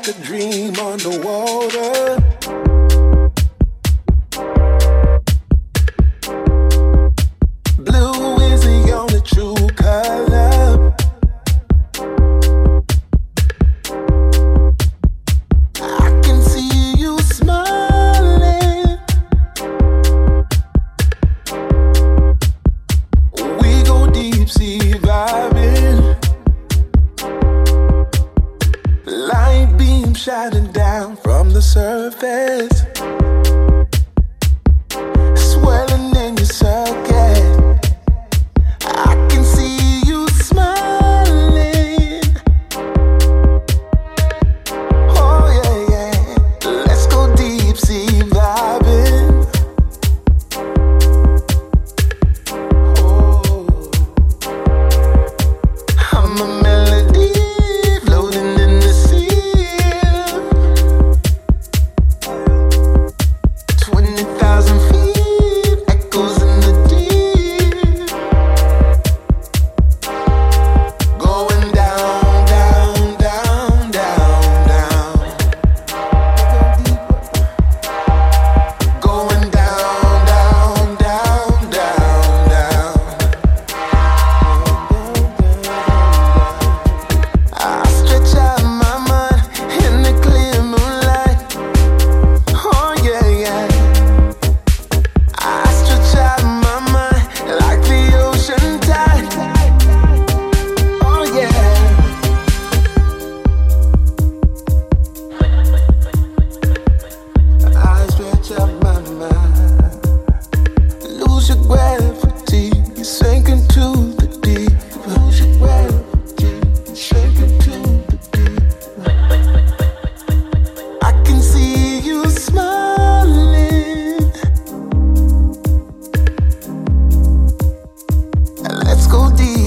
like 0.00 0.16
a 0.16 0.22
dream 0.22 0.78
underwater. 0.78 1.99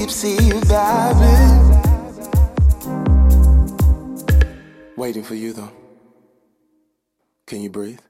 deep 0.04 0.10
sea 0.10 0.36
vibing. 0.36 1.64
Waiting 4.96 5.22
for 5.22 5.34
you 5.34 5.52
though. 5.54 5.72
Can 7.46 7.62
you 7.62 7.70
breathe? 7.70 8.00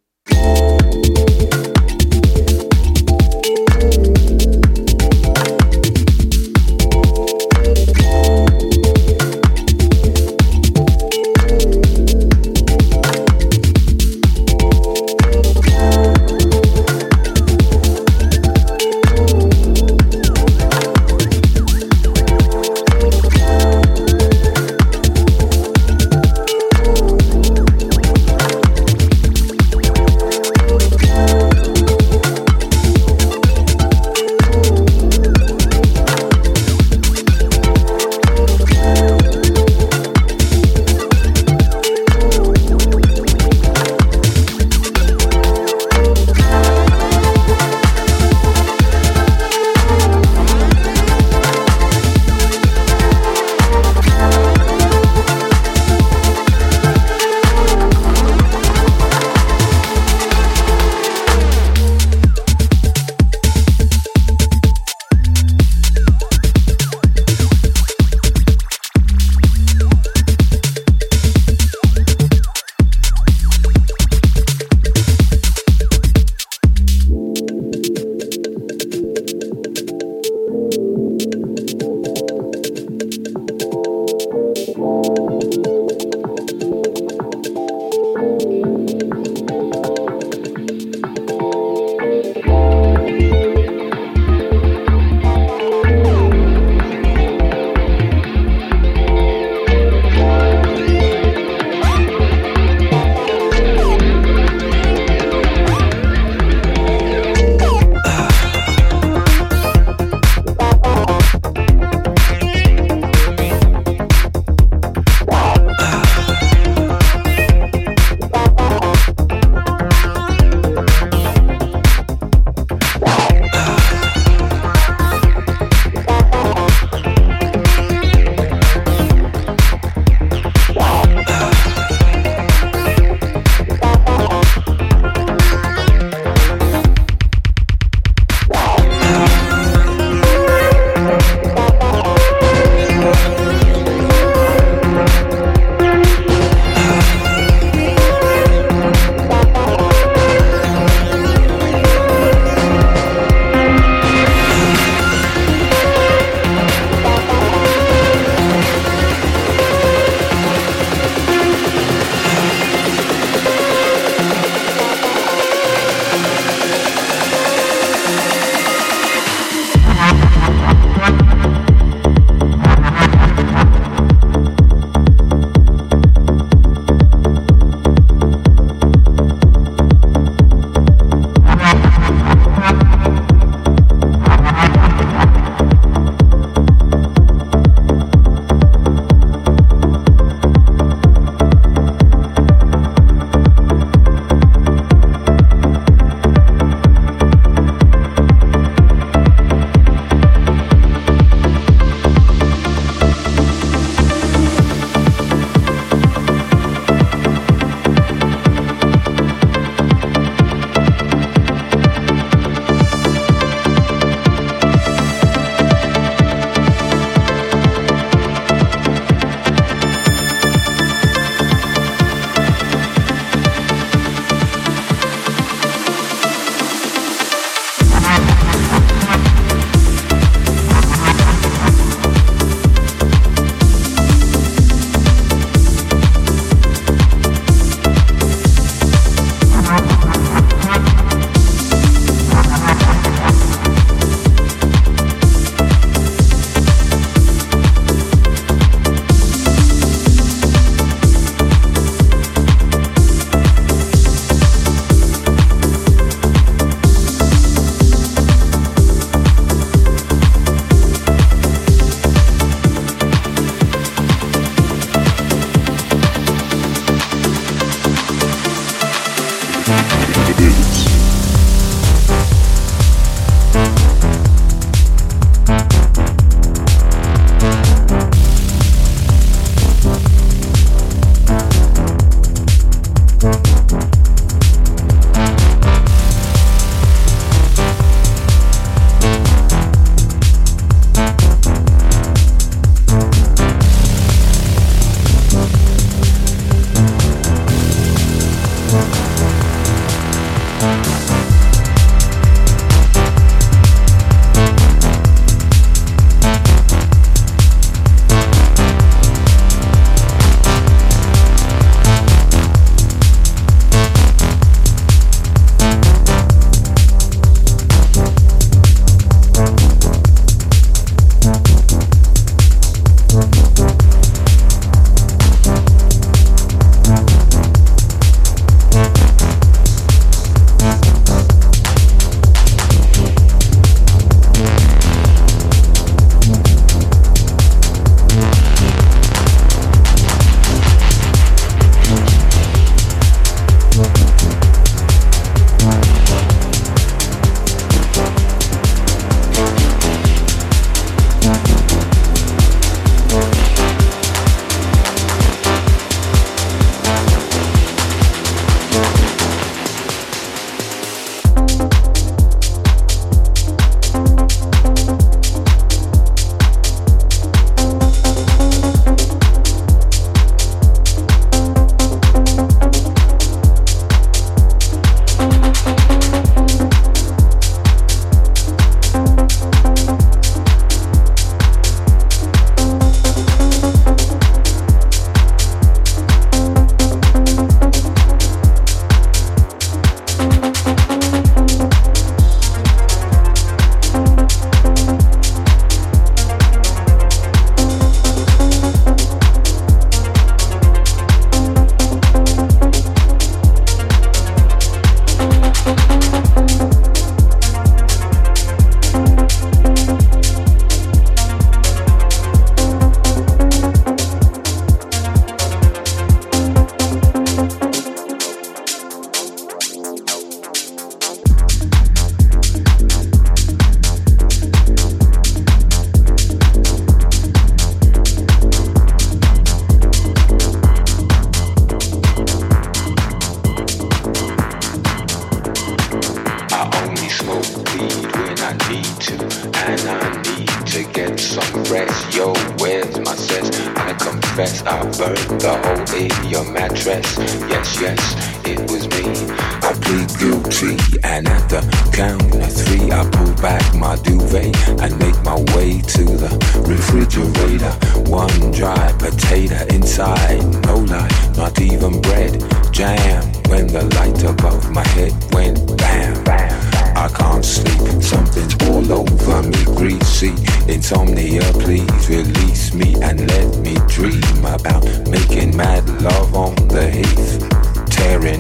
Thank 269.67 270.04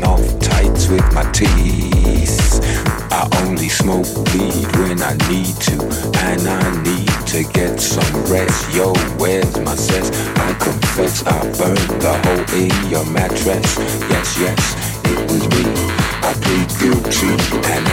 off 0.07 0.41
tights 0.41 0.89
with 0.89 1.07
my 1.13 1.25
teeth. 1.33 2.61
I 3.11 3.29
only 3.45 3.69
smoke 3.69 4.07
weed 4.33 4.67
when 4.77 5.03
I 5.03 5.15
need 5.29 5.57
to, 5.69 5.77
and 6.29 6.43
I 6.49 6.83
need 6.83 7.15
to 7.29 7.45
get 7.53 7.81
some 7.81 8.15
rest. 8.27 8.75
Yo, 8.75 8.93
where's 9.19 9.59
my 9.61 9.75
sense? 9.75 10.11
I 10.39 10.53
confess 10.55 11.25
I 11.27 11.41
burned 11.59 12.01
the 12.03 12.15
hole 12.25 12.47
in 12.61 12.91
your 12.91 13.07
mattress. 13.11 13.77
Yes, 14.11 14.39
yes, 14.39 14.63
it 15.05 15.19
was 15.31 15.45
me. 15.55 15.65
I 16.27 16.33
plead 16.43 16.69
guilty 16.81 17.33
and 17.73 17.85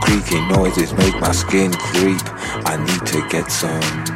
Creaky 0.00 0.40
noises 0.48 0.92
make 0.94 1.18
my 1.20 1.32
skin 1.32 1.72
creep. 1.72 2.22
I 2.64 2.76
need 2.84 3.06
to 3.06 3.26
get 3.28 3.50
some. 3.50 4.15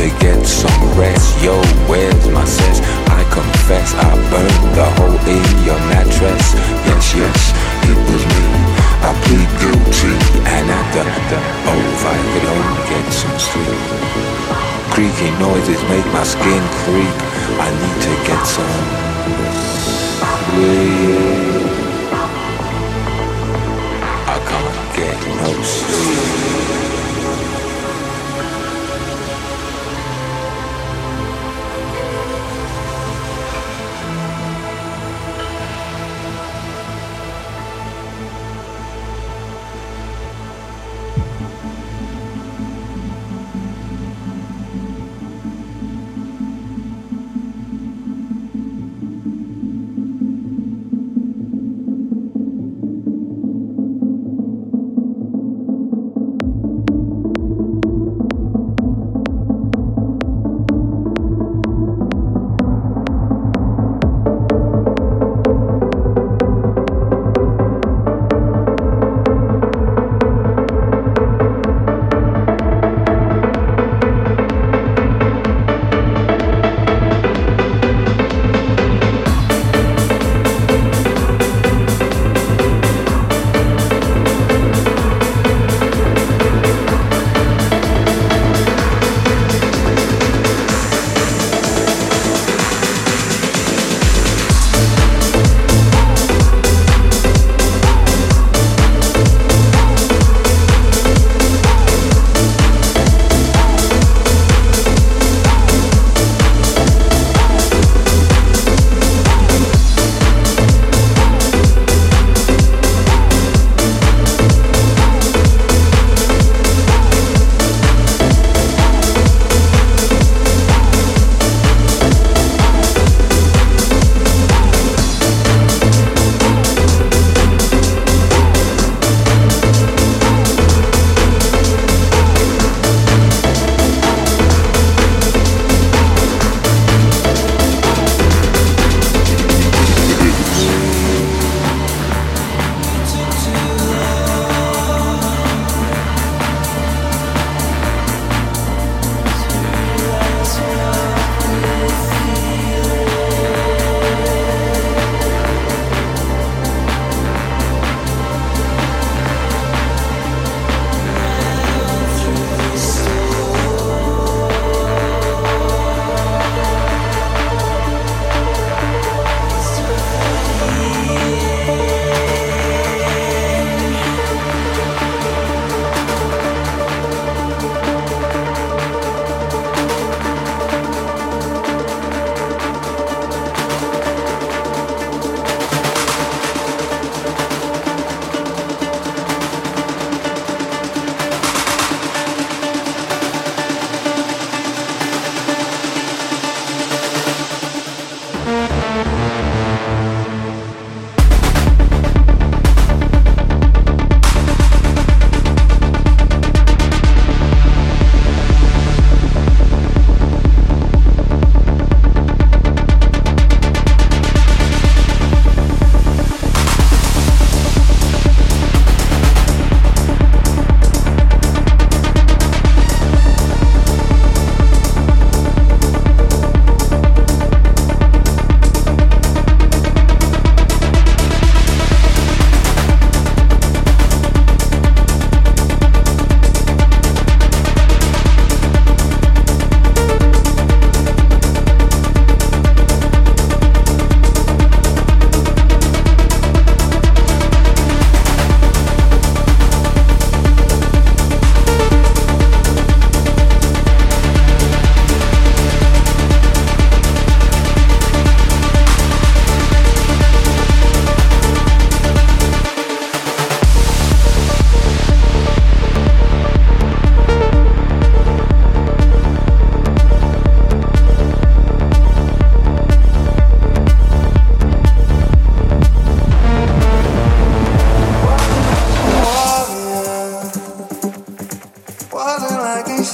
To 0.00 0.08
get 0.16 0.46
some 0.46 0.80
rest. 0.96 1.44
Yo, 1.44 1.60
where's 1.84 2.26
my 2.28 2.44
sense? 2.46 2.80
I 3.12 3.20
confess 3.28 3.92
I 3.92 4.08
burned 4.32 4.72
the 4.72 4.88
hole 4.96 5.20
in 5.28 5.44
your 5.68 5.76
mattress. 5.92 6.56
Yes, 6.88 7.12
yes, 7.12 7.40
it 7.84 7.98
was 8.08 8.24
me. 8.32 8.44
I 9.04 9.12
plead 9.24 9.50
guilty, 9.60 10.16
and 10.56 10.68
the, 10.96 11.04
the 11.04 11.38
oh, 11.68 11.92
if 11.92 12.00
I 12.00 12.16
could 12.32 12.46
only 12.48 12.80
get 12.88 13.06
some 13.12 13.38
sleep. 13.48 13.80
Creaky 14.88 15.30
noises 15.36 15.82
make 15.92 16.08
my 16.16 16.24
skin 16.24 16.62
creep. 16.80 17.16
I 17.60 17.68
need 17.68 17.98
to 18.08 18.12
get 18.24 18.42
some 18.56 18.80
sleep. 20.48 20.80
I 24.32 24.36
can't 24.48 24.96
get 24.96 25.20
no 25.44 25.50
sleep. 25.62 26.99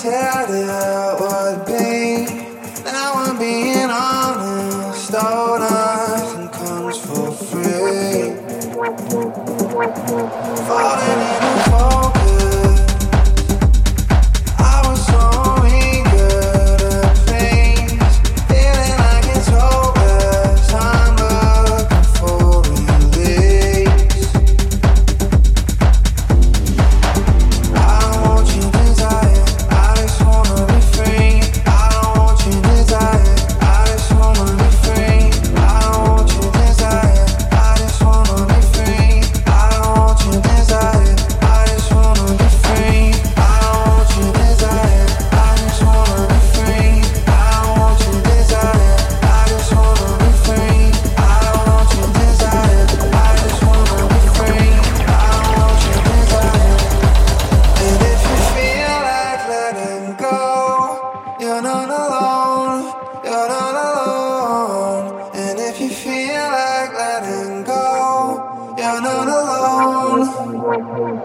said 0.06 0.50
it 0.50 1.20
would 1.20 1.66
be. 1.66 2.26
Now 2.84 3.14
I'm 3.24 3.36
being 3.38 3.90
honest. 3.90 5.10
Though 5.10 5.58
nothing 5.58 6.48
comes 6.50 6.98
for 7.06 7.32
free. 7.32 8.30
For 10.66 10.95
Thank 70.96 71.20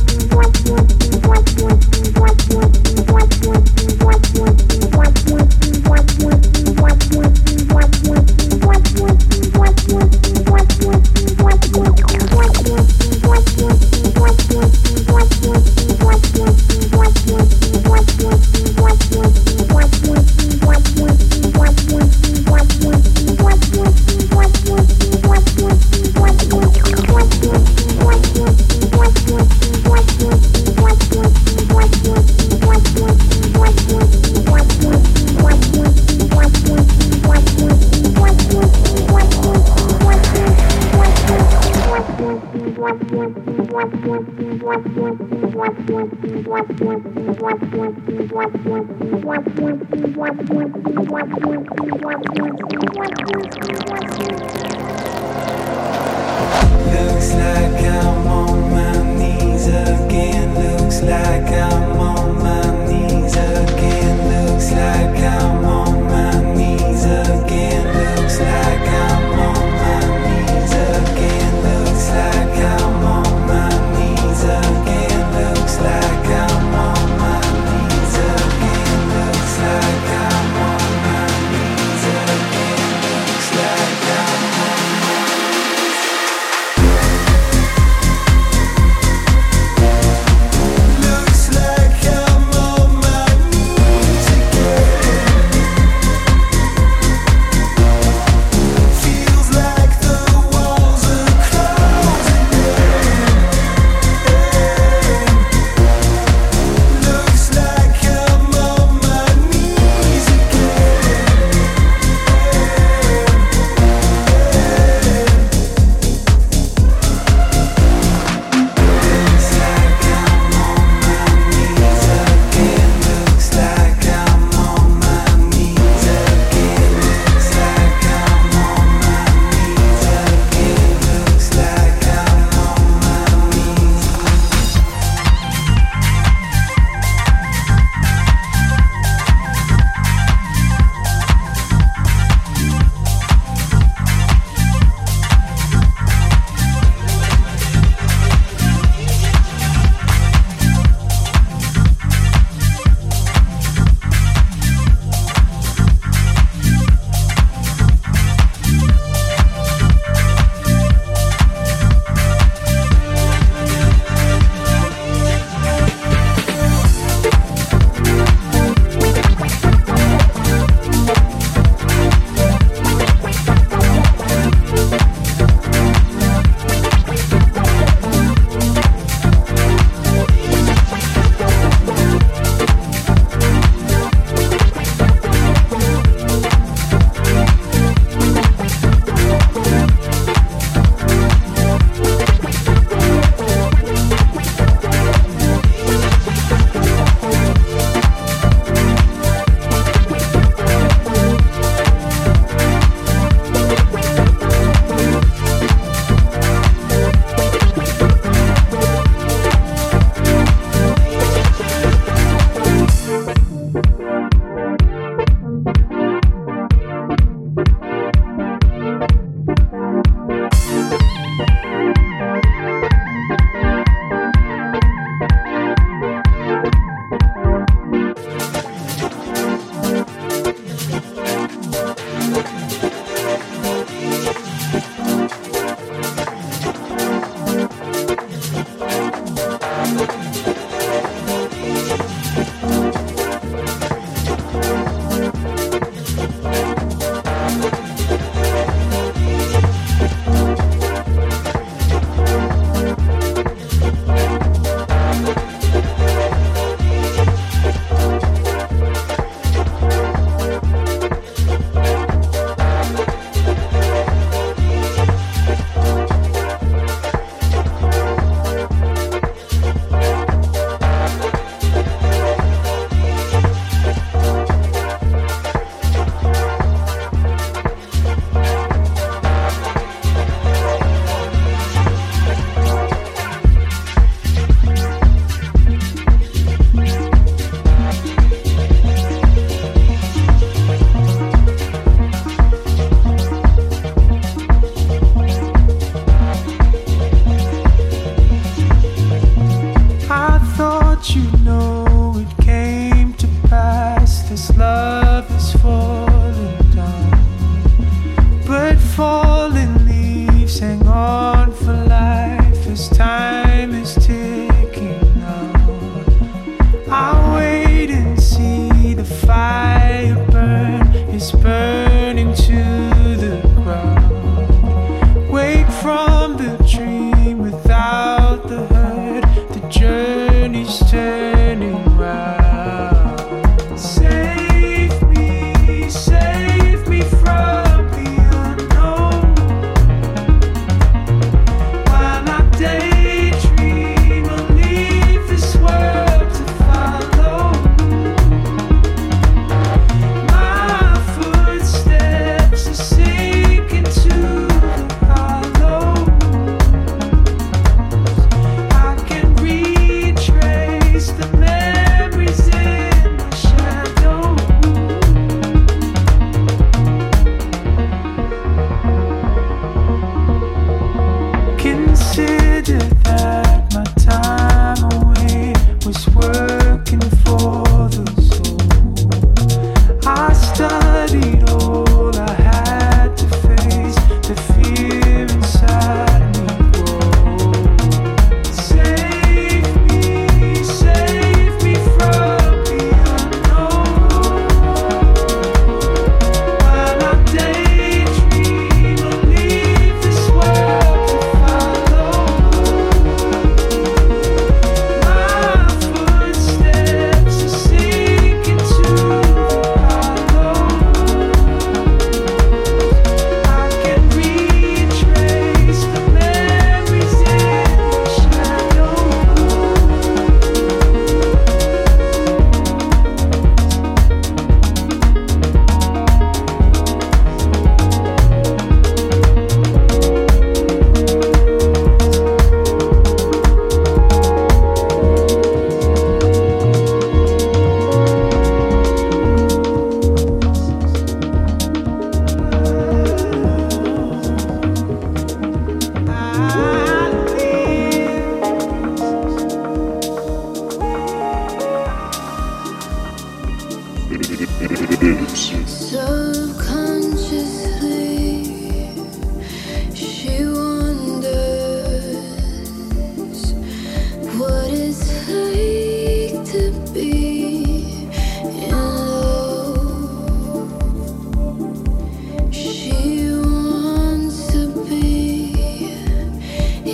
you. 0.00 0.11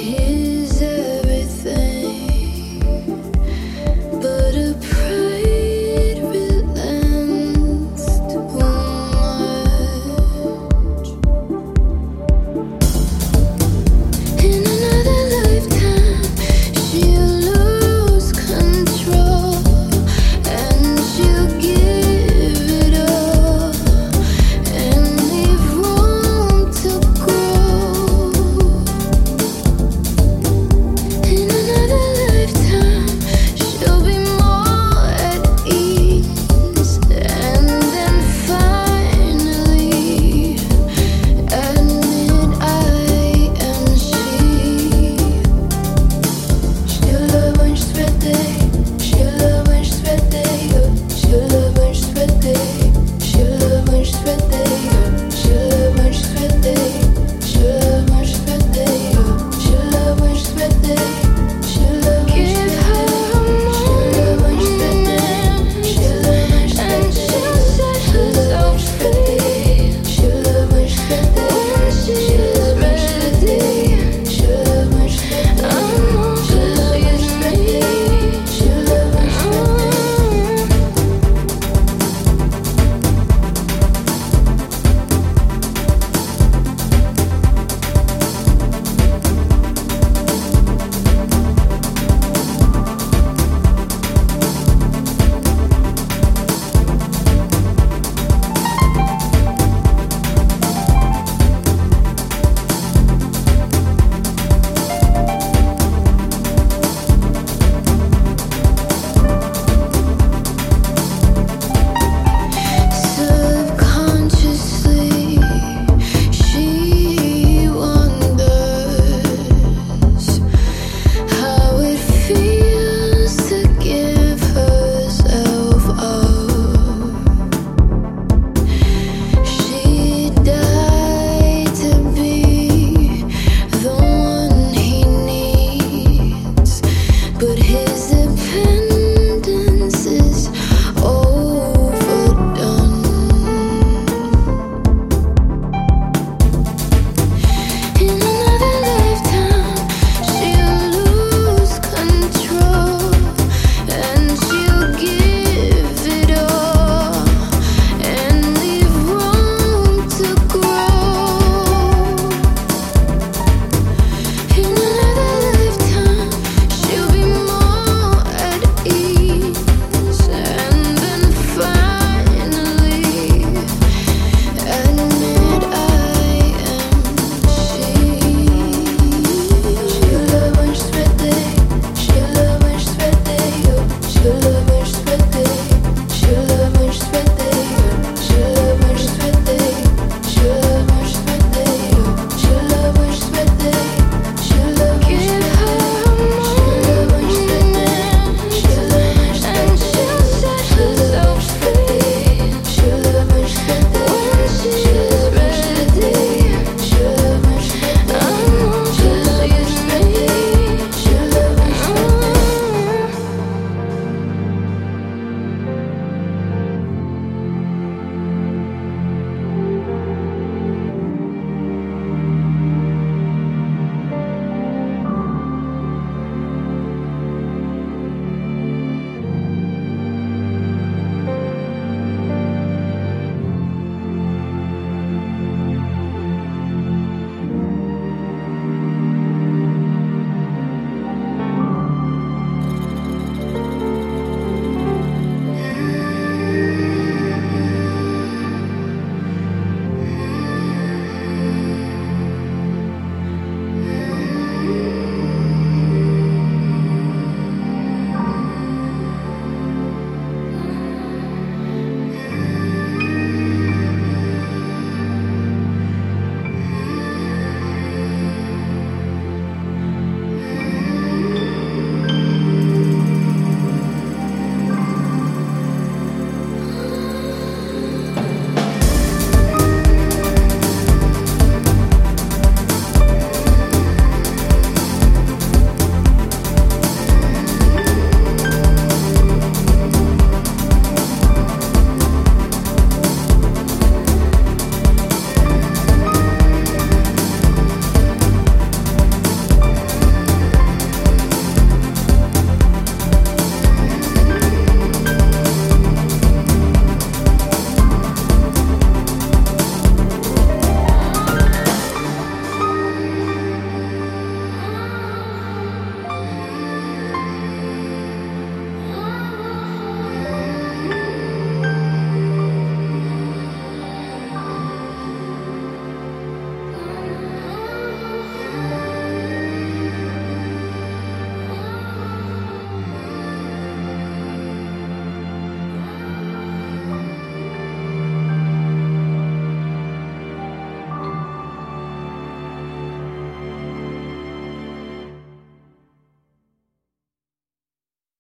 his 0.09 0.48